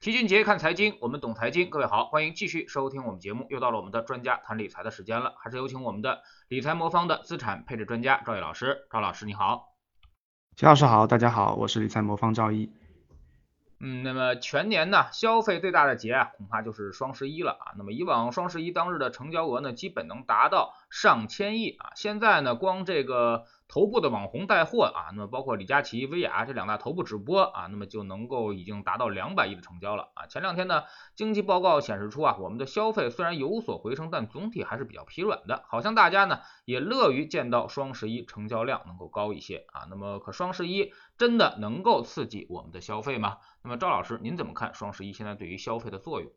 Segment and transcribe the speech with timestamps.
[0.00, 1.68] 齐俊杰看财经，我们懂财经。
[1.68, 3.46] 各位好，欢迎继续收听我们节目。
[3.50, 8.88] 又到了我们的专家谈理财的时间了，还是有请我们的理财魔方的资产配置专家赵毅老师。
[8.90, 9.74] 赵老师你好，
[10.56, 12.72] 齐老师好，大家好，我是理财魔方赵毅。
[13.78, 17.76] 嗯，那么全年呢，消费最大的节啊，恐怕就是双十一了啊。
[17.76, 21.92] 那么以往双十一当日的成交额呢，基本能达到上千亿啊。
[21.94, 23.46] 现在呢，光这个。
[23.72, 30.26] 头部的网红带货啊，那么包括李佳琦、薇娅这两大头部直播啊，那么就能够已经达到两百亿的成交了啊。
[30.26, 30.82] 前两天呢，
[31.14, 35.62] 经济报告显示出啊，我们的消费虽然有所回升，但总体还是比较疲软的。
[35.68, 39.86] 好像大家呢也乐于见到双十一成交量能够高一些啊。
[39.88, 43.36] 那么可双十一真的能够刺激我们的消费吗？
[43.62, 46.32] 那么赵老师您怎么看双十一现在对于消费的作用？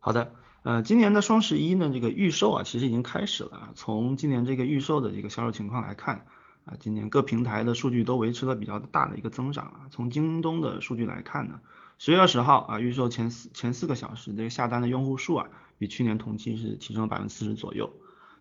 [0.00, 0.34] 好的。
[0.62, 3.70] 呃，今年的双十一呢，这个预售啊，其实已经开始了。
[3.74, 6.24] 从今年这个预售的这个销售情况来看，
[6.64, 9.80] 啊，今年各平台的数据都维持了比较大的一个增长啊。
[9.90, 11.58] 从京东的数据来看呢，
[11.98, 15.48] 十月二十号啊，预售前四前四个小时这个下单的用户数啊，
[15.78, 17.92] 比去年同期是提升了百分之四十左右。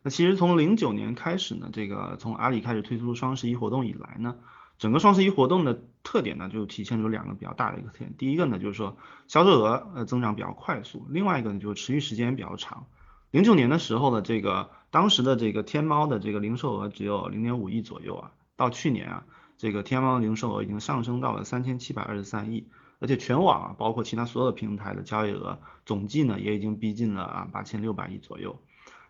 [0.04, 4.36] 那其实从零九年开始呢，这个从阿里开始推出双十一活动以来呢。
[4.82, 8.16] 整个双十一活动的特点呢，就体现出两个比较大的一个特点。
[8.18, 12.88] 第一个呢，就是说销售额呃增长比较快速；另外一个呢，就是持续时间比较长。
[13.30, 19.24] 零九年的时候呢，这个当时的这个天猫的这个零售额只有零点五亿左右啊，到去年啊，
[19.60, 22.66] 这个天猫零售额已经上升到了三千七百二十三亿，
[22.98, 28.60] 而且全网啊，包括其他所有的平台的交易额总计呢，也已经逼近了啊八千六百亿左右。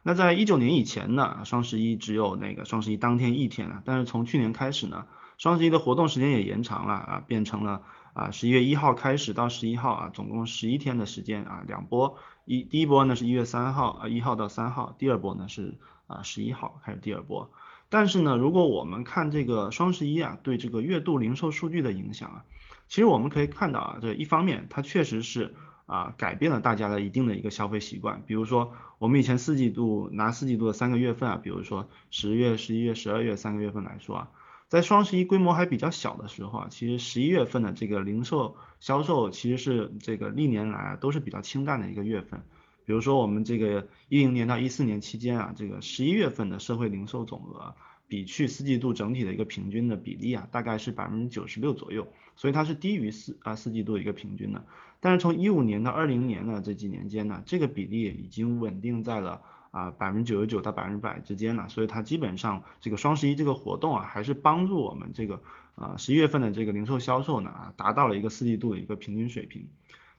[0.04, 5.06] 那在一九年以前呢，双十一只有那个双十一当天一天啊，但是从去年开始呢。
[5.42, 7.82] 双十一的活动时间也延长了啊，变成了
[8.14, 17.52] 啊十一月一号开始到十一号啊，总共十一天的时间啊，两波一第一波呢是一月三号啊一号到三号，第二波呢是啊十一号开始第二波。
[17.90, 22.46] 但是呢，如果我们看这个双十一啊对这个月度零售数据的影响啊，
[22.88, 25.56] 其实我们可以看到啊，这一方面它确实是
[25.88, 34.30] 啊改变了大家的一定的一个消费习惯，比如说我们以前四季度拿四季度的三个月份啊，比如说十月、十一月、十二月三个月份来说啊。
[34.72, 42.42] 在双十一规模还比较小的时候啊，其实十一月份的这个零售销售其实是这个历年来啊都是比较清淡的一个月份。
[42.86, 47.76] 比如说我们这个一零年到一四年期间啊，这个十一月份的社会零售总额
[48.08, 54.64] 比去四季度整体的一个平均的比例啊，大概是百分之九十六左右，所以它是低于四啊四季度一个平均的。
[55.02, 59.42] 但是从一五年到二零年呢这几年间呢，这个比例已经稳定在了。
[59.72, 65.42] 啊，百分之九十九到百分之百之间了，所以它基本上这个双十一这个活动啊，还是帮助我们这个
[65.76, 69.68] 啊十一月份的这个零售销售呢啊，达到了一个四季度的一个平均水平。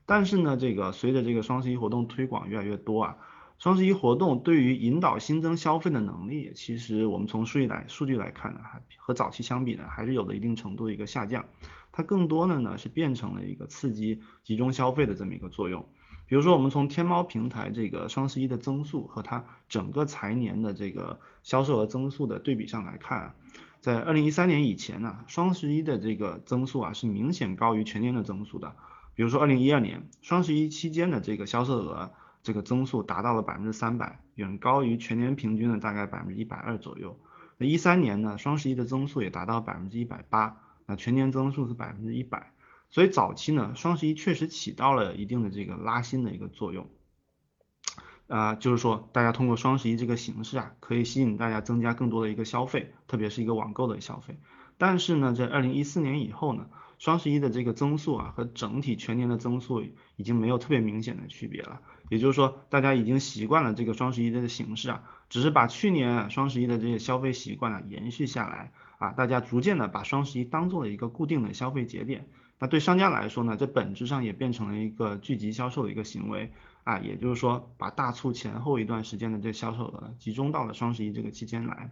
[0.07, 3.19] 但是呢，这个随着这个双十一活动推广越来越多啊，
[3.59, 11.45] 双十一活动对于引导新增消费的能力，其实我们从数据来数据来看呢，还和早期相比呢，还是有了一定程度的一个下降。
[11.93, 15.87] 它更多的呢是变成了一个刺激集中消费的这么一个作用。
[16.33, 23.35] 比如说，我们从天猫平台这个双十一的增速和它整个财年的这个销售额增速的对比上来看，
[23.83, 28.75] 在二零一三年以前呢，双十一的这个增速啊是明显高于全年的增速的。
[29.15, 32.11] 比如说二零一二年双十一期间的这个销售额
[32.43, 37.21] 这个增速达到了百分之三百，远高于全年平均的大概百分之一百二左右。
[37.59, 40.57] 那一三年呢，双十一的增速也达到百分之一百八，
[40.87, 42.55] 那全年增速是百分之一百。
[42.93, 46.91] 所以早期呢，双十一确实起到了一定的这个拉新的一个作用，
[48.29, 54.39] 啊，就是说大家通过双十一这个形式啊，可以吸引大家增加更多的一个消费，特别是一个网购的消费。
[54.77, 56.67] 但是呢，在二零一四年以后呢，
[56.99, 59.83] 双十一的这个增速啊和整体全年的增速
[60.17, 61.81] 已经没有特别明显的区别了。
[62.11, 72.29] 也就是说，大家已经习惯了这个双十一的形式啊，只是把去年啊双十一的这些消费习惯啊延续下来啊，大家逐渐的把双十一当做了一个固定的消费节点。
[72.61, 76.53] 那对商家来说呢，这本质上也变成了一个聚集销售的一个行为
[76.85, 81.91] 啊，也就是说把大促前后一段时间的这销售额集中到了双十一这个期间来。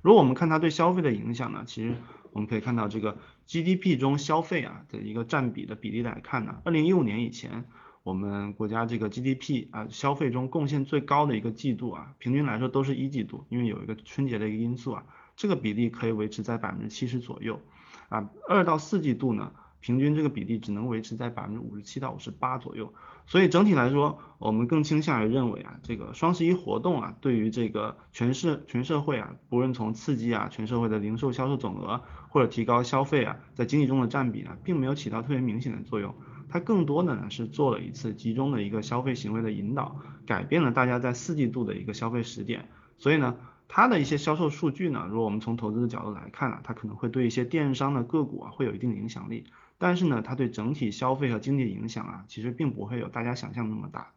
[0.00, 1.94] 如果我们看它对消费的影响呢，其实
[2.32, 7.66] 我们可以看到这个 GDP 中消费啊的一个占比的比例来看呢，二零一五年以前，
[8.02, 15.04] 我们国家这个 GDP 啊消费中贡献最高的一个季度啊，平均来说都是一季度，因为有一个春节的一个因素啊，
[15.36, 17.60] 这个比例可以维持在百分之七十左右
[18.08, 19.52] 啊，二到四季度呢。
[19.78, 22.92] 平均这个比例只能维持在百分之五十七到五十八左右，
[23.26, 36.16] 所以整体来说，我们更倾向于认为啊，这个双十一活动啊，对于这个全社全社会啊，不论从刺激啊全社会的零售销售总额，或者提高消费啊，在经济中的占比呢，并没有起到特别明显的作用，
[36.48, 42.68] 它更多的呢是做了一次集中的一个消费行为的引导，改变了大家在四季度的一个消费时点，
[42.98, 43.36] 所以呢。
[43.68, 49.46] 它的一些销售数据呢，如果我们从投资的角度来看呢，它可能会对一些电商的个股啊会有一定的影响力，
[49.78, 54.12] 但是呢，它对整体消费和经济影响啊，其实并不会有大家想象那么大。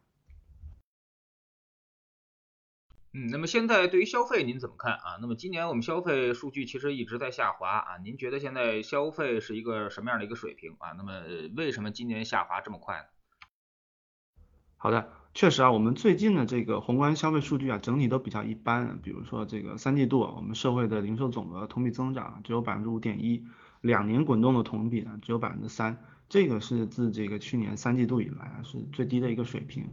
[3.12, 5.18] 嗯，那么现在对于消费您怎么看啊？
[5.20, 10.92] 那么今年我们消费数据其实一直在下滑啊，您觉得现在消费是一个什么样的一个水平啊？
[10.96, 11.24] 那么
[11.56, 13.04] 为什么今年下滑这么快呢？
[14.76, 18.98] 好的，确实啊，我们最近的这个宏观消费数据啊，整体都比较一般。
[19.00, 23.44] 比如说这个三季度，我们社会的零售总额同比增长只有百分之五点一，
[23.80, 25.98] 两年滚动的同比呢只有百分之三，
[26.28, 29.86] 这个是自这个去年三季度以来啊是最低的一个水平。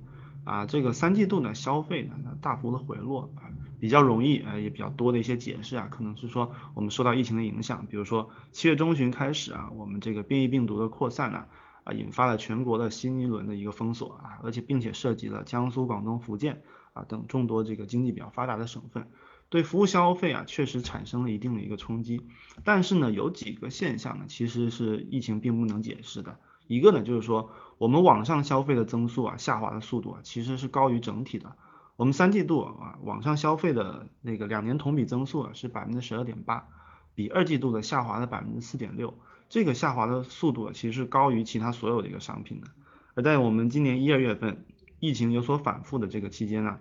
[0.43, 11.45] 啊，这个三季度呢消费呢大幅的回落啊，比较容易呃也比较多的一些解释啊，可能是说我们受到疫情的影响，比如说七月中旬开始啊，我们这个变异病毒的扩散呢。
[11.87, 16.61] 啊，引发了全国的新一轮的一个封锁啊，而且并且涉及了江苏、广东、福建
[16.91, 19.07] 啊等众多这个经济比较发达的省份，
[19.47, 22.27] 对服务消费啊确实产生了一定的一个冲击。
[22.65, 26.37] 但是呢，有几个现象呢，其实是疫情并不能解释的。
[26.67, 31.55] 一个呢，就是说我们网上消费的增速啊下滑的速度啊其实是高于整体的。
[31.95, 36.67] 我们三季度啊网上消费的那个两年同比增速啊是百分之十二点八，
[37.15, 39.17] 比二季度的下滑了百分之四点六。
[39.49, 42.67] 这个下滑的速度其实是高于其他所有的一个商品的，
[43.15, 44.65] 而在我们今年一二月份
[44.99, 46.79] 疫情有所反复的这个期间呢，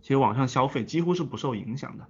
[0.00, 2.06] 其实网上消费几乎是不受影响的。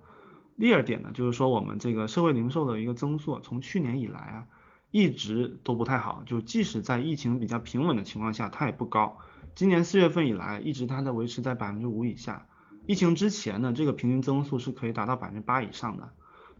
[0.58, 4.46] 第二点呢，就是说我们这个社会零售的一个增速从去年以来啊，
[4.90, 9.18] 一直都不太好，就即使在疫情比较平稳的情况下，它也不高。
[9.54, 12.46] 今年四月份以来，一直它在维持在百分之五以下。
[12.86, 16.10] 疫情之前呢，这个平均增速是可以达到百分之八以上的。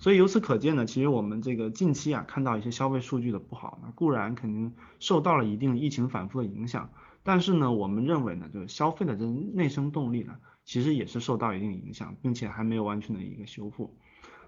[0.00, 6.90] 所以由此可见呢，其实我们这个近期啊看到一些消费数据的不好，那固然肯定受到了一定疫情反复的影响，
[7.24, 13.96] 但是呢，我们认为呢，就是消费的这内生动力呢，其实也是受到一定影响，并且还没有完全的一个修复。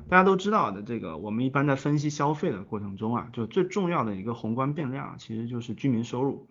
[0.08, 6.46] 大家都知道的，这个我们一般在分析消费的过程中啊，就最重要的一个宏观变量其实就是居民收入。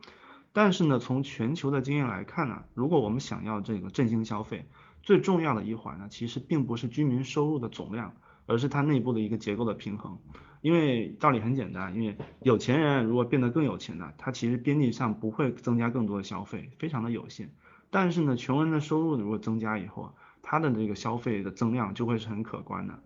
[0.51, 4.68] 但是呢，从全球的经验来看呢，如果我们想要这个振兴消费，
[5.01, 8.13] 最重要的一环呢，其实并不是居民收入的总量。
[8.50, 10.18] 而是它内部的一个结构的平衡，
[10.62, 17.51] 因为道理很简单，因为有钱人如果变得更有钱了，他其实边际上不会增加更多的消费，非常的有限。
[17.92, 23.00] 但是呢，穷人的收入如果增加以后，他的这个消费的增量就会是很可观的。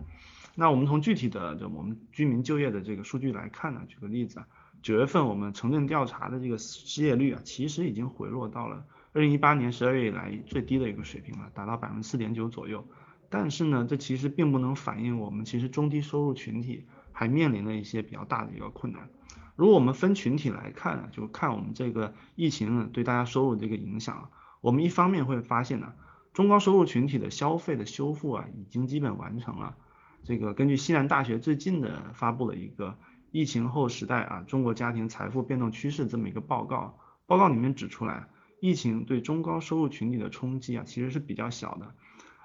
[0.56, 4.48] 那我们从具体的这我们居民就业的这个数据来看呢，举个例子啊，
[4.82, 12.88] 九月份我们城镇调查的这个失业率啊，其实已经回落到了二零一八年十二月以来最低的一个水平了，达到百分之四点九左右。
[13.36, 19.10] 但是呢，这其实并不能反映我们其实中低收入群体还面临了一些比较大的一个困难。
[19.56, 24.30] 如果我们分群体来看呢，就看我们这个疫情对大家收入这个影响，
[24.62, 25.94] 我们一方面会发现呢，
[26.32, 29.78] 中高收入群体的消费的修复啊已经基本完成了。
[30.24, 33.00] 这个根据西南大学最近的发布了一个
[33.32, 38.28] 疫情后时代啊中国家庭财富变动趋势这么一个报告，报告里面指出来，
[38.60, 41.96] 疫情对中高收入群体的冲击啊其实是比较小的。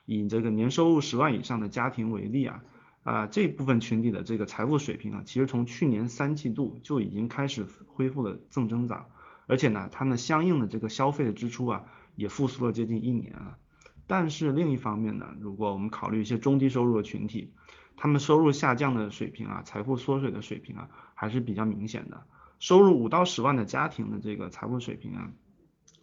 [0.08, 2.64] 以这个年收入十万以上的家庭为例啊，
[3.02, 9.05] 啊这部分群体的这个财富水平啊，其实从去年三季度就已经开始恢复了正增长，
[9.46, 11.84] 而且呢，他们相应的这个消费的支出啊，
[12.16, 13.58] 也复苏了接近一年了。
[14.06, 17.52] 但是另一方面呢，如果我们考虑一些中低收入的群体，
[17.94, 22.22] 他们收入下降的水平啊，财富缩水的水平啊，还是比较明显的。
[22.58, 25.32] 收入五到十万的家庭的这个财富水平啊，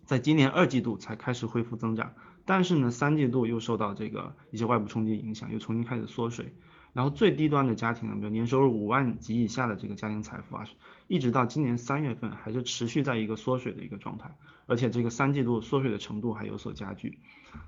[0.04, 2.14] 在今年二季度才开始恢复增长。
[2.46, 6.54] 但是呢，三季度又受到这个一些外部冲击影响，又重新开始缩水。
[6.94, 10.66] 然后最低端的家庭呢，比如年收入五万及以下的这个家庭财富啊，
[11.08, 14.34] 一直到今年三月份还是持续在一个缩水的一个状态，
[14.66, 17.20] 而且这个三季度缩水的程度还有所加剧。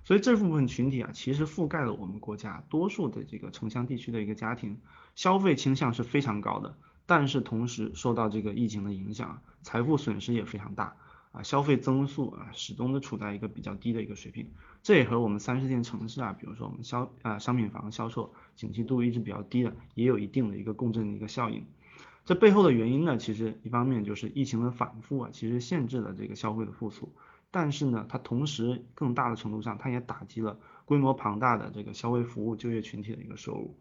[0.06, 4.80] 所以这部分群体啊，其实覆盖了我们国家多数的这个城乡地区的一个家庭，
[5.16, 10.96] 消费倾向是非常高的，但是同时受到这个疫情的影响，财富损失也非常大。
[11.32, 14.50] 啊，消费增速啊，始终都处在一个比较低的一个水平，
[14.82, 21.66] 这也和我们三四线城市啊，比如说我们销啊商品房销售景气度一直比较低的，也有一定的一个共振的一个效应。
[22.26, 27.14] 这背后的原因呢，其实一方面就是疫情的反复啊，其实限制了这个消费的复苏，
[27.52, 33.78] 但是呢，它同时更大的程度上，它也打击了规模庞大的这个消费服务就业群体的一个收入。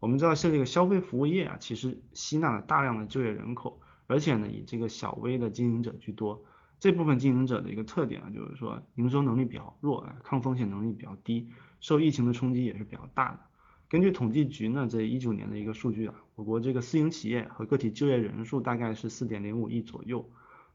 [0.00, 6.44] 我们知道，像这个消费服务业啊，其实吸纳了大量的就业人口，而且呢，以这个小微的经营者居多。
[6.80, 11.48] 这部分经营者的一个特点啊，就是说营收能力比较弱，抗风险能力比较低，
[11.80, 13.40] 受疫情的冲击也是比较大的。
[13.88, 20.30] 根据统计局呢，这一九年的一个数据啊，我国这个私营企业和个体就业人数大概是四点零五亿左右，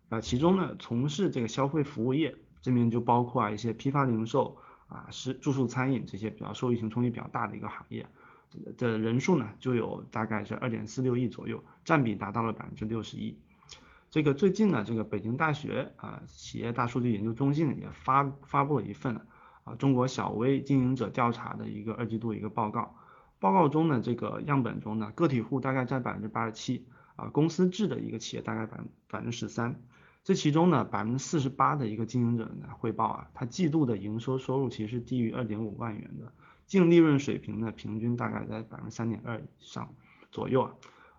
[0.09, 4.57] 啊，其中呢，从事这个消费服务业这边就包括啊一些批发零售
[4.87, 8.07] 啊啊，是住宿餐饮这些比较受疫情冲击比较大的一个行业，
[8.77, 13.37] 的人数呢就有大概是二点四六亿左右，占比达到了百分之六十一。
[14.13, 19.19] 这个最近呢，这个北京大学啊企业大数据研究中心也发发布了一份
[19.63, 22.95] 啊中国小微经营者调查的一个二季度一个报告。
[23.39, 28.77] 报告中呢，这个样本中呢，个体户大概占百分之八十七啊，公司制的一个企业大概百
[29.09, 29.81] 百分之十三。
[30.23, 36.31] 这其中呢，百分之四十八的一个经营者呢汇报啊，他季度的营收收入其实是低于二点五万元的，
[36.67, 39.91] 净利润水平呢平均大概在百分之三点二以上
[40.29, 40.71] 左右啊。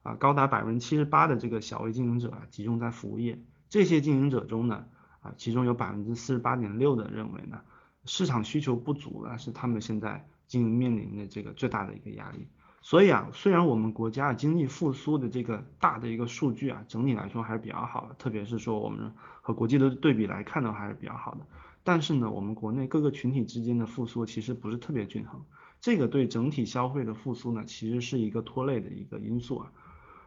[0.05, 3.43] 啊，高达百分之七十八的这个小微经营者啊，集中在服务业。
[3.71, 4.85] 这些经营者中呢，
[5.21, 7.63] 啊，其中有百分之四十八点六的认为呢，
[8.05, 12.47] 市场需求不足啊，是他们现在经营面临的这个最大的一个压力。
[12.83, 21.47] 所以啊，虽然我们国家经济复苏的这个大的一个数据啊，整体来说还是比较好的，特别是说我们和国际的对比来看的话，还是比较好的。
[21.83, 25.41] 但是呢，我们国内各个群体之间的复苏其实不是特别均衡，
[25.81, 29.73] 这个对整体消费的复苏呢，其实是一个拖累的一个因素啊。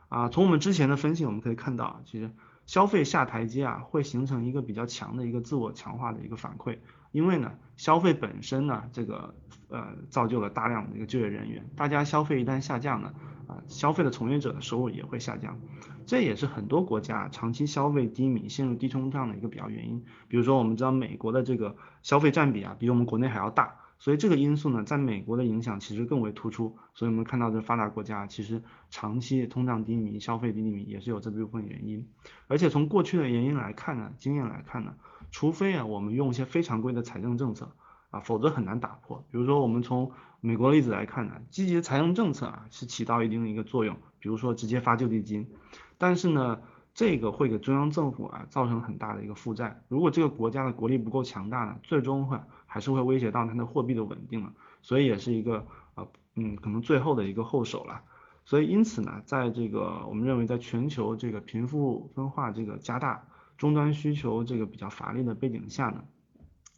[0.09, 2.31] 啊，从我们之前的分析我们可以看到，其实
[2.65, 6.77] 消费下台阶啊，会形成一个比较强的一个自我强化的一个反馈，
[7.11, 9.35] 因为呢，消费本身呢，这个
[9.69, 13.13] 呃，造就了大量的一个就业人员，大家消费一旦下降呢，
[13.47, 15.59] 啊，消费的从业者的收入也会下降，
[16.05, 20.05] 这也是很多国家长期消费低迷、陷入低通胀的一个比较原因。
[20.29, 23.75] 比如说，我们知道美国的这个消费占比啊，比我们国内还要大。
[23.99, 26.77] 所以这个因素呢，在美国的影响其实更为突出。
[26.93, 28.61] 所以我们看到这发达国家其实
[28.91, 32.07] 长期通胀低迷、消费低迷也是有这部分原因。
[32.47, 34.93] 而且从过去的原因来看呢，经验来看呢，
[35.31, 37.71] 除非啊我们用一些非常规的财政政策
[38.11, 39.25] 啊，否则很难打破。
[39.31, 40.11] 比如说我们从
[40.41, 45.49] 美国例子来看呢，积极的财政政策啊是起到一定的一个作用，比如说直接发救济金。
[45.97, 46.61] 但是呢，
[46.93, 49.81] 这个会给中央政府啊造成很大的一个负债。
[49.87, 52.39] 如果这个国家的国力不够强大呢，最终会。
[52.67, 58.03] 还是会威胁到它的货币的稳定了，所以也是一个呃嗯可能最后的一个后手了。
[58.45, 63.25] 所以因此呢，在这个我们认为在全球这个贫富分化这个加大、
[63.57, 66.03] 终端需求这个比较乏力的背景下呢，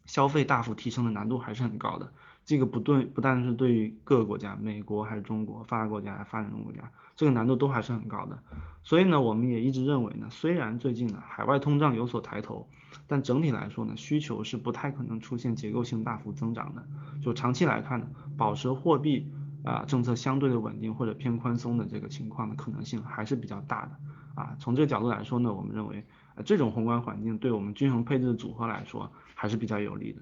[0.05, 2.13] 消费大幅提升的难度还是很高的。
[2.45, 8.39] 这个不对，不但是对于各个国家，美国还是中国、发达国家还是发展中国家，这个难度都还是很高的。
[8.83, 12.67] 所以呢，我们也一直认为呢，虽然最近呢海外通胀有所抬头。
[13.09, 16.87] 但整体来说呢，需求是不太可能出现结构性大幅增长的。
[17.23, 19.27] 就长期来看呢，保持货币
[19.65, 23.99] 啊政策相对的稳定或者偏宽松的这个情况的可能性还是比较大的。
[24.35, 26.05] 啊，从这个角度来说呢，我们认为
[26.45, 30.21] 这种宏观环境对我们均衡配置的组合来说还是比较有利的。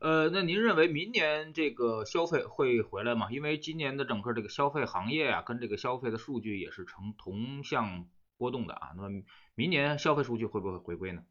[0.00, 3.32] 呃，那您认为明年这个消费会回来吗？
[3.32, 8.04] 因为今年的整个这个消费行业啊，跟这个消费的数据也是呈同向。
[8.42, 9.22] 波动的啊，那么
[9.54, 11.22] 明年消费数据会不会回归呢？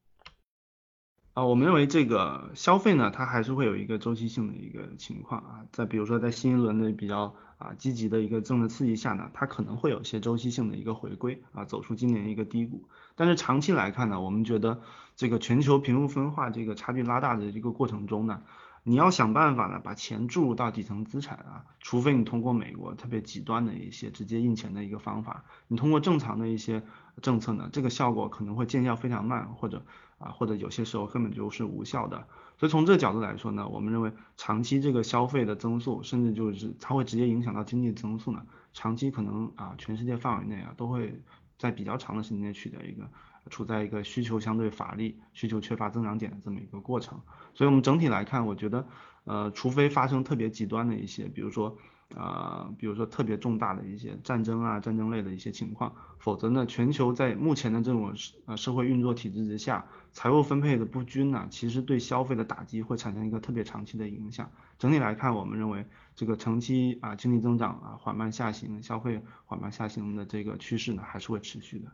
[1.34, 12.88] 啊，我们认为这个消费呢，它还是会有一个周期性的一个情况啊，在比如说在新一轮的比较啊积极的一个政策刺激下呢，它可能会有些周期性的一个回归啊，走出今年一个低谷。
[13.16, 14.82] 但是长期来看呢，我们觉得
[15.18, 18.42] 这个全球贫富分化这个差距拉大的一个过程中呢。
[18.84, 26.82] 你要想办法呢，把钱注入到底层资产啊，除非你通过美国特别极端的一些直接印钱的一个方法，你通过正常的一些
[27.22, 29.86] 政策呢，这个效果可能会见效非常慢，或者
[30.18, 32.28] 啊，或者有些时候根本就是无效的。
[32.58, 41.22] 所以从这个角度来说呢，我们认为长期这个消费的增速，甚至就是它会直接影响到经济增速呢，长期可能啊，全世界范围内啊，都会
[41.58, 43.10] 在比较长的时间内取得一个。
[43.50, 47.20] 处在一个需求相对乏力、需求缺乏增长点的这么一个过程，
[47.56, 48.86] 所以我们整体来看，我觉得，
[49.24, 51.76] 呃，除非发生特别极端的一些，比如说，
[52.16, 58.14] 呃，比如说特别重大的一些战争啊、战争类的一些情况，否则呢，全球在目前的这种
[58.46, 64.52] 呃社会运作体制之下，财务分配的不均呢，其实对消费的打击会产生一个特别长期的影响。
[64.78, 71.92] 整体来看，我们认为这个长期啊经济增长啊缓慢下行、消费缓慢下行的这个趋势呢，还是会持续的。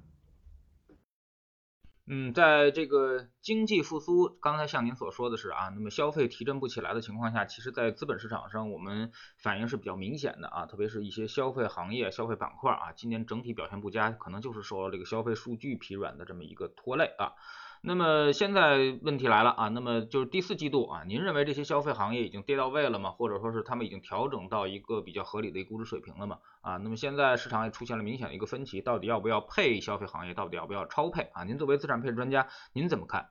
[2.09, 17.33] 嗯，在这个经济复苏，刚才像您所说的是啊，那么消费提振不起来的情况下，其实，在资本市场上，我们反应是比较明显的啊，特别是一些消费行业、消费板块啊，今年整体表现不佳，可能就是受到这个消费数据疲软的这么一个拖累啊。
[17.81, 23.11] 那么现在问题来了啊，那么就是第四季度啊，您认为这些消费行业已经跌到位了吗？
[23.11, 26.39] 或者说是他们已经调整到一个比较合理的估值水平了吗？
[26.61, 31.43] 啊，那么现在市场也出现了明显的一个分歧，到底要不要配消费行业，到底要不要超配啊？
[31.43, 33.29] 您作为资产配置专家，您怎么看？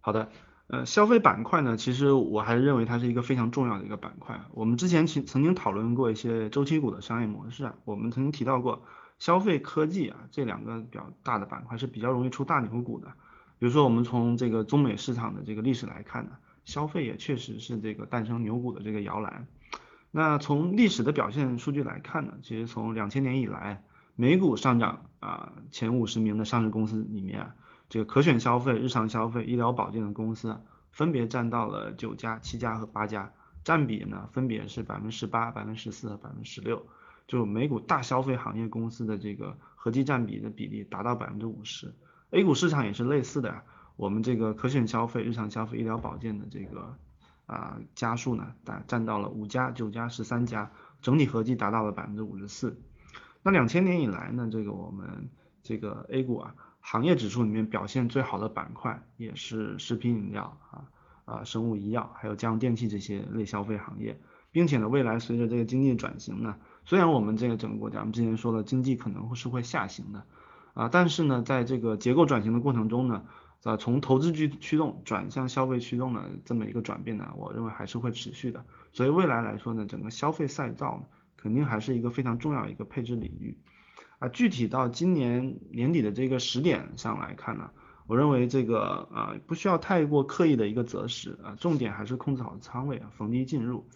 [0.00, 0.30] 好的，
[0.66, 4.40] 呃，消费板块呢，其实我还是认为它是一个非常重要的一个板块。
[4.52, 8.82] 我们之前其曾经讨论过一些周期股的商业模式啊，我们曾经提到过。
[9.22, 13.06] 消费科技啊，这两个比较大的板块是比较容易出大牛股的。
[13.60, 16.32] 比如说我们从这个中美市场的这个历史来看呢，
[16.64, 19.46] 消费也确实是这个诞生牛股的这个摇篮。
[20.10, 23.84] 那从历史的表现数据来看呢，其实从两千年以来，
[24.16, 27.52] 美股上涨啊前五十名的上市公司里面，
[27.88, 30.60] 这个可选消费、日常消费、医疗保健的公司
[30.90, 36.84] 分别占到了九家、七家和八家，占比呢分别是百分之十八、百分之十四和百分之十六。
[37.32, 41.94] 就美股大消费行业公司的这个合计占比的比例达到百分之五十
[42.30, 43.62] ，A 股市场也是类似的，
[43.96, 46.94] 我们这个可选消费、日常消费、医疗保健的这个
[47.46, 50.70] 啊家数呢，达占到了五家、九家、十三家，
[51.00, 52.78] 整体合计达到了百分之五十四。
[53.42, 55.30] 那两千年以来呢，这个我们
[55.62, 60.84] 这个 A 股啊行业指数里面表现最好的板块也是食品饮料啊
[61.24, 64.20] 啊生物医药还有家用电器这些类消费行业，
[64.50, 66.56] 并且呢未来随着这个经济转型呢。
[66.84, 70.24] 虽然我们这个整个国家，我们之前说了，经济可能是会下行的，
[70.74, 73.22] 啊，但是呢，在这个结构转型的过程中呢，
[73.62, 78.64] 啊，从投资驱驱动转向消费驱动的这么一个转变呢，我认为还是会持续的。
[78.92, 83.56] 所以未来来说呢，整个消费赛道，肯定还是一个非常重要一个配置领域。
[84.18, 87.70] 啊，具体到今年年底的这个时点上来看呢，
[88.06, 93.86] 我认为这个啊，不需要太过刻意的一个择时啊，重点还是控制好仓位啊，逢低进入。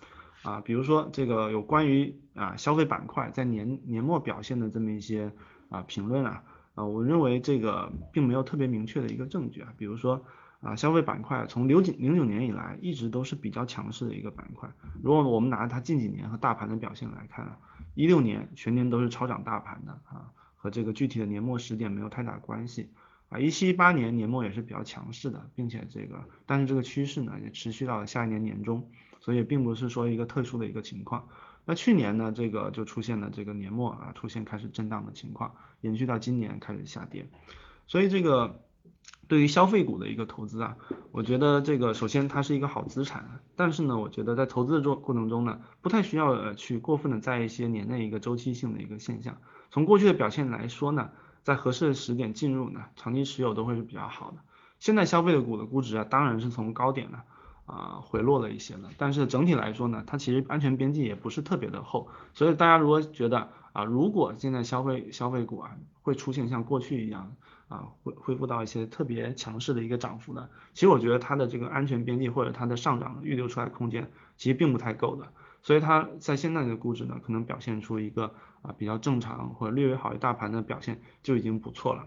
[0.42, 5.32] 啊，比如说这个有关于啊消费板块在年年末表现的这么一些
[5.68, 10.24] 啊评论啊，啊我认为这个并没有特别明确的一个证据啊，比如说
[10.60, 14.70] 啊消费板块从零九零九年以来一直都是比较强势的一个板块，
[15.02, 17.58] 如果我们拿它近几年和大盘的表现来看啊，
[17.94, 22.90] 一六年全年都是超涨大盘的啊，和这个具体的年末时点没有太大关系
[23.30, 28.88] 啊，一七一八年年末也是比较强势的，并且这个但是这个趋势呢也持续到了下一年年中。
[29.26, 31.26] 所以并不是说一个特殊的一个情况，
[31.64, 37.28] 那去年呢，这个就出现了这个年末啊，出现开始震荡的情况，延续到今年开始下跌。
[37.88, 38.62] 所以这个
[39.26, 40.76] 对于消费股的一个投资啊，
[41.10, 49.38] 我觉得这个首先它是一个好资产，但是呢，我觉得在投资的过过程中呢，不太需要去过分的在一些年内一个周期性的一个现象。
[49.72, 51.10] 从过去的表现来说呢，
[51.42, 54.36] 在合适的时点进入呢，长期持有都会是比较好的。
[54.78, 57.24] 现在消费的股的估值啊，当然是从高点了。
[57.66, 67.34] 啊回落了一些了，但是整体来说呢，它其实安全边际也不是特别的厚，所以大家如果觉得啊，如果现在消费消费股啊会出现像过去一样
[67.68, 75.26] 啊，恢恢复到一些特别强势的一个涨幅呢，其实我觉得它的这个安全边际或者它的上涨预留出来空间其实并不太够的，
[75.62, 82.06] 所以它在现在的估值呢，可能表现出一个啊比较正常或者略微好于大盘的表现就已经不错了。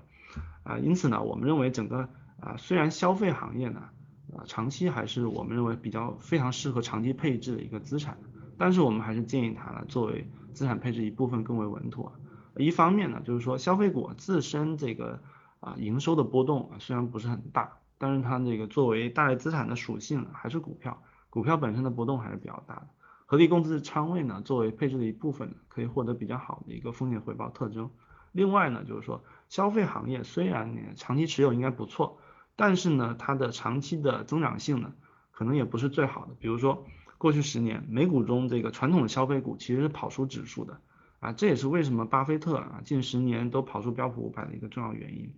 [0.63, 2.07] 啊，因此呢，我们认为整个
[2.39, 3.89] 啊虽然消费行业呢。
[4.37, 8.17] 啊，长期还是我们认为比较非常适合长期配置的一个资产，
[8.57, 12.13] 但是我们还是建议它呢作为资产配置一部分更为稳妥。
[12.55, 15.21] 一方面呢，就是说消费股自身这个
[15.59, 22.87] 啊营收的波动啊虽然不是很大，但是它这个作为大类资产的属性还是股票，股票本身的波动还是比较大的。
[23.25, 27.89] 合理公司的仓位呢作为配置的一部分，可以获得比较好的一个风险回报特征。
[28.31, 32.19] 另外呢，就是说消费行业虽然你长期持有应该不错。
[32.61, 34.91] 但是呢，它的长期的增长性呢，
[35.31, 36.35] 可能也不是最好的。
[36.41, 36.85] 比如说，
[37.17, 40.81] 过去十年美股中这个传统的消费股其实是跑输指数的
[41.21, 45.33] 啊，这也是为什么巴菲特啊近十年都跑出标普五百的一个重要原因。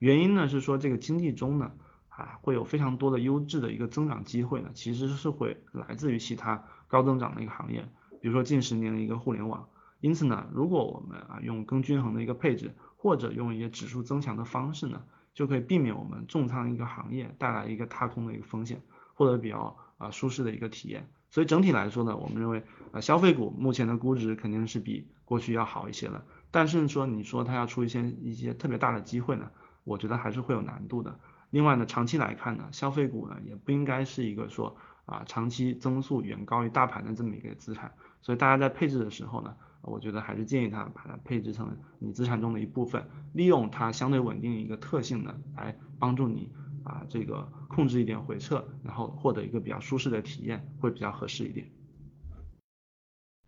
[0.00, 1.70] 原因呢是说这个经济中呢
[2.08, 7.88] 啊会有非常多的优质的一个增长机会呢，其实是会来自于其他高增长的一个行业，
[8.20, 9.68] 比如说近十年的一个互联网。
[10.00, 15.04] 因此呢，如果我们啊用更均衡的一个配置，或者用一些指数增强的方式呢。
[15.34, 18.80] 就可以避免我们重仓一个行业带来一个踏空的一个风险，
[19.14, 21.08] 获得比较啊舒适的一个体验。
[21.28, 26.24] 所以整体来说呢，我们认为啊消费股目前的估值肯定是比过去要好一些了。
[26.52, 29.50] 但是说你说它要出一些一些特别大的机会呢，
[29.82, 31.18] 我觉得还是会有难度的。
[31.50, 37.92] 另外呢，长期来看呢，消费股呢也不应该是一个说啊长期增速远高于大盘的这么一个资产。
[38.22, 39.56] 所以大家在配置的时候呢。
[39.86, 46.50] 我觉得还是建议他把它配置成你资产中的一部分，利用它相对稳定的一个特性呢，来帮助你
[46.84, 51.70] 啊这个控制一点回撤，然后获得一个比较舒适的体验，会比较合适一点。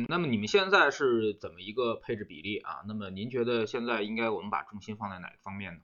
[0.09, 2.85] 那么你们现在是怎么一个配置比例啊？
[2.87, 5.81] 那么您觉得现在应该我们把重心放在哪个方面呢？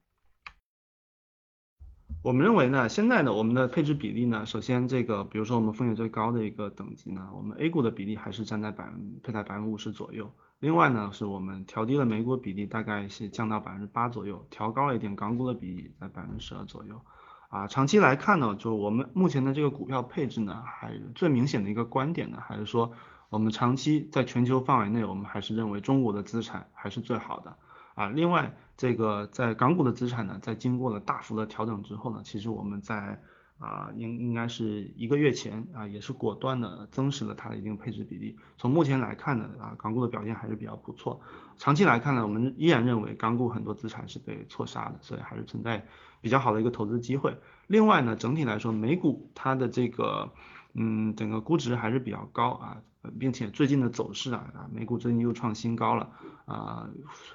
[2.23, 10.33] 我们认为呢，现在呢，我们的配置比例呢，首先这个，比如说我们风险最高的一个等级呢，我们 A 股的比例还是站在百分配在百分之五十左右。
[10.61, 17.01] 另外呢，是我们调低了美股比例，大概是降到百分之八左右，调高了一点港股的比例在百分之十二左右。
[17.49, 22.93] 啊，长期来看呢，就我们目前的这个股票配置呢，还最明显的一个观点呢，还是说
[23.31, 27.57] 我们长期在全球范围内，我们还是认为中国的资产还是最好的。
[27.97, 28.55] 啊，另外。
[28.83, 33.23] 这个在港股的资产呢，在经过了大幅的调整之后呢，其实我们在
[33.61, 38.37] 啊应应该是一个月前啊，也是果断的增持了它的一定配置比例。
[38.59, 41.21] 从目前来看呢，啊港股的表现还是比较不错。
[41.59, 45.87] 长期来看呢，我们依然认为港股很多资产是被错杀的，所以还是存在
[46.21, 47.39] 比较好的一个投资机会。
[47.69, 50.33] 另外呢，整体来说，美股它的这个
[50.75, 52.83] 嗯整个估值还是比较高啊。
[53.19, 56.11] 并且最近的走势啊，啊，美股最近又创新高了，
[56.45, 56.89] 啊，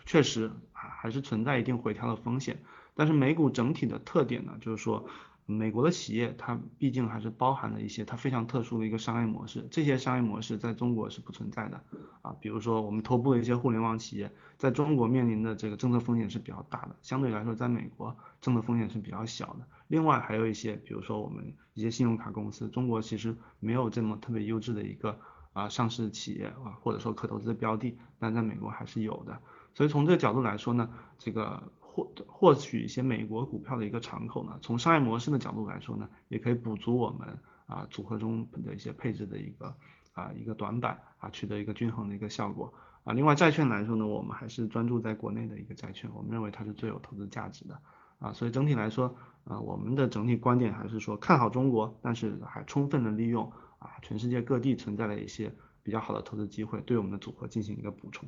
[0.05, 0.49] 确实
[0.89, 2.59] 还是存在一定回调的风险。
[2.95, 5.07] 但是美股整体的特点呢，就是说
[5.45, 11.81] 美国的企业它毕竟还是包含了一些它非常特殊的一个商业模式，这些商业模式在中国是不存在的
[12.21, 12.35] 啊。
[12.41, 19.67] 比如说我们头部的一些互联网企业，在中国面临的这个政策风险是比较大的，相对来说在美国政策风险是比较小的。
[19.87, 25.19] 另外还有一些，比如说我们一些信用卡公司，中国其实没有这么特别优质的一个。
[25.53, 29.41] 啊，上市企业啊，或者说可投资的标的，但在美国还是有的。
[29.77, 37.37] 所以从这个角度来说呢，这个获获取一些美国股票的一个敞口呢，从商业模式的角度来说呢，也可以补足我们
[37.67, 39.77] 啊组合中的一些配置的一个
[40.13, 43.13] 啊一个短板啊，取得一个均衡的一个效果啊。
[43.13, 47.79] 另外债券来说呢，我们还是专注在国内的一个债券，我们认为它是最有投资价值的
[48.17, 48.33] 啊。
[48.33, 53.53] 所以整体来说啊，我们的整体观点还是说看好中国，但是还充分的利用。
[53.77, 58.27] 啊，全世界各地存在的一些比较好的投资机会，对我们的组合进行一个补充。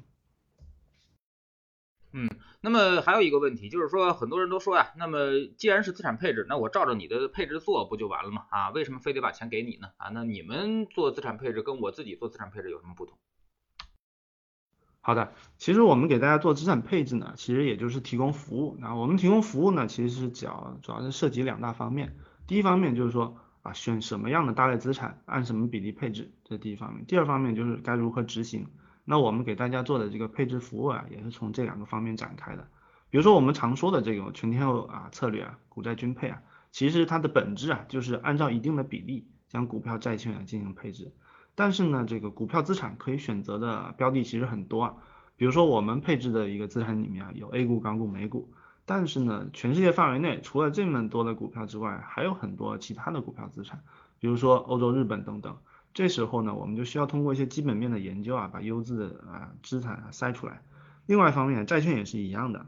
[2.12, 2.28] 嗯，
[2.62, 8.46] 那么还有一个问题就是说，很多人都说呀，那么既然是资产配置，那我照着你的配置做不就完了吗？
[8.50, 9.90] 啊，为什么非得把钱给你呢？
[9.98, 13.18] 啊，那你们做资产配置跟我自己做资产配置有什么不同？
[15.02, 18.76] 好的，其实我们给大家做资产配置呢，其实也就是提供服务。
[18.80, 22.18] 那我们提供服务呢，其实是主要主要是涉及两大方面。
[22.48, 23.38] 第一方面就是说。
[23.62, 27.06] 啊，选什么样的大类资产，按什么比例配置，这第一方面。
[27.06, 28.68] 第二方面就是该如何执行。
[29.12, 32.68] 那我们给大家做的这个配置服务啊，也是从这两个方面展开的。
[33.10, 41.12] 比如说我们常说的这种全天候啊策略啊，股债均配啊，其实它的本质啊，就是按照一定的比例将股票、债券啊进行配置。
[41.56, 44.94] 但是呢，这个股票资产可以选择的标的其实很多啊。
[45.38, 48.54] 比如说我们配置的一个资产里面啊，有 A 股、港股、美股。
[48.86, 53.82] 但是呢，全世界范围内除了这么多的股票之外，还有很多其他的股票资产，
[54.20, 55.58] 比如说欧洲、日本等等。
[55.94, 60.62] 这时候呢，我们就需要通过一些基本面的研究啊，把优质的啊资产啊筛出来。
[61.06, 62.66] 另外一方面，债券也是一样的。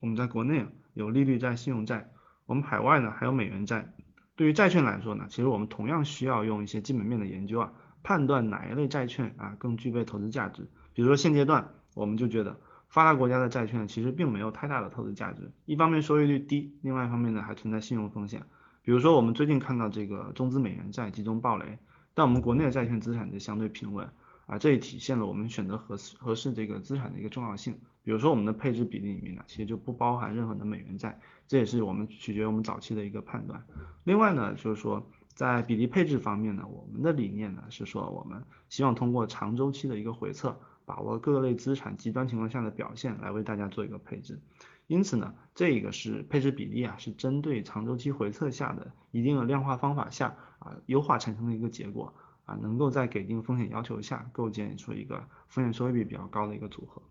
[0.00, 2.10] 我们在国内有利率债、信用债，
[2.46, 3.92] 我们海外呢还有美元债。
[4.36, 10.68] 对于债券来说呢，其实我们同样需要用一些基本面的研究啊，判断哪一类债券啊更具备投资价值。
[10.92, 12.58] 比如说现阶段，我们就觉得。
[12.86, 18.44] 发达国家的债券其实并没有太大的投资价值，一方面收益率低，另外一方面呢还存在信用风险。
[18.82, 21.80] 比如说我们最近看到这个中资美元债集中暴雷，
[22.14, 24.08] 但我们国内的债券资产就相对平稳
[24.46, 27.78] 啊，这也体现了我们选择合适合适这个资产的一个重要性。
[28.02, 33.62] 比如说我们的配置比例里面呢，其实就不包含任何的美元债，这也是我们取决于我们早期的一个判断。
[34.04, 40.58] 另外呢，就是说在比例配置方面呢，我们的理念呢是说我们希望通过长周期的一个回测。
[40.86, 44.38] 把握各类资产极端情况下的表现，来为大家做一个配置。
[44.86, 52.12] 因此呢，这个是配置比例啊，是针对长周期回测下的一定的量化方法下啊优化产生的一个结果
[52.46, 57.02] 啊，能够在给定风险要求下构建出一个风险收益比比较高的一个组合。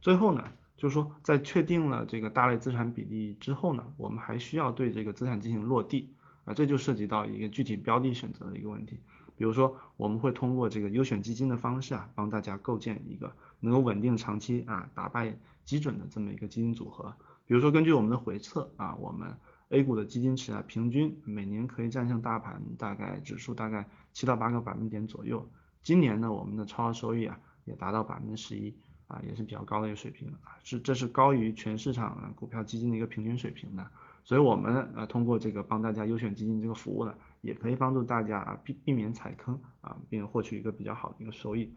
[0.00, 0.44] 最后呢，
[0.76, 6.14] 就是说在确定了这个大类资产比例之后呢，我们还需要对这个资产进行落地
[6.44, 9.00] 啊，这就涉及到一个具体标的选择的一个问题。
[9.36, 17.12] 比如说，我们会通过这个优选基金的方式啊，帮大家构建一个能够稳定长期啊打败基准的这么一个基金组合。
[17.44, 19.36] 比如说，根据我们的回测啊，我们
[19.70, 25.48] A 股的基金池啊，平均每年可以战胜大盘大概指数大概七到八个百分点左右。
[25.82, 28.74] 今年呢，我们的超额收益啊也达到百分之十一
[29.06, 33.86] 啊，也是比较高的一个水平啊，是这是高于全市场股票基金的一个平均水平的。
[34.24, 37.14] 所以，我们呃通过这个帮大家优选基金这个服务呢。
[37.44, 41.74] 也可以帮助大家啊避避免踩坑啊，并获取一个比较好的一个收益。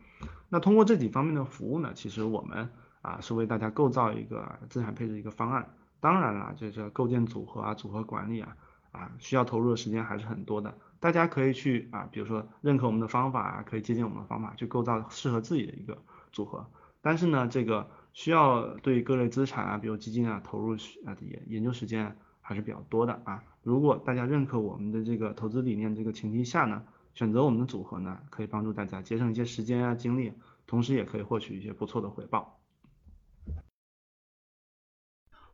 [0.48, 2.70] 那通过这几方面的服务呢，其实我们
[3.02, 5.70] 啊是为大家构造一个资产配置一个方案。
[6.00, 8.56] 当然了，这个构建组合啊、组合管理啊
[8.92, 10.78] 啊需要投入的时间还是很多的。
[11.00, 15.98] 大家可以去啊，比如说认可我们的方法啊，可以借鉴我们的方法去构造适合自己的一个
[16.32, 16.66] 组合。
[17.02, 22.18] 但是呢，这个需要对各类资产啊，比如基金啊，投入啊研研究时间。
[22.48, 23.44] 还是比较多的啊。
[23.62, 26.82] 如果大家认可我们的这个投资理念这个前提下呢，
[27.14, 30.32] 选择我们的组合呢，可以帮助大家节省一些时间啊精力，
[30.66, 32.57] 同时也可以获取一些不错的回报。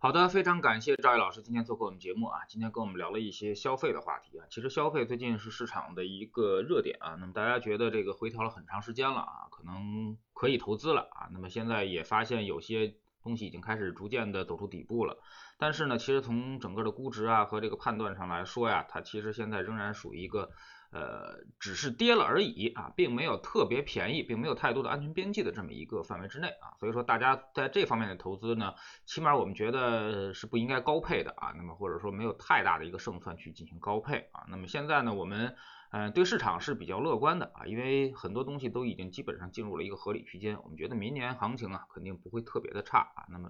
[0.03, 4.45] 好的，非常感谢赵毅老师今天做客我们节目啊，今天跟我们聊了一些消费的话题啊。
[4.49, 11.29] 其实消费最近是市场的一个热点啊，那么大家觉得这个回调了很长时间了啊，可能可以投资了啊。
[11.31, 12.95] 那么现在也发现有些。
[13.23, 15.17] 东西已经开始逐渐的走出底部了。
[15.57, 20.49] 但是呢，其实从整个的估值啊和这个判断上来说呀，它其实现在仍然属于一个。
[20.93, 28.75] 呃，只是跌了而已啊，并没有特别便宜，并没有太多的安全边际的这么一个范围之内啊，所以说大家在这方面的投资呢，
[29.05, 35.55] 起码我们觉得是不应该高配的啊，那么或者说没有太大的一个胜算去进行高配啊，那么现在呢，我们
[35.89, 43.49] 嗯对市场是比较乐观的啊，因为很多东西都已经基本上进入了一个合理区间，我们觉得明年行情啊肯定不会特别的差啊，那么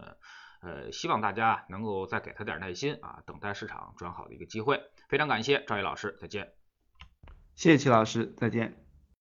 [0.62, 6.63] 呃希望大家能够再给他点耐心啊，等待市场转好的一个机会，非常感谢赵毅老师，再见。
[7.56, 8.83] 谢谢齐老师，再见。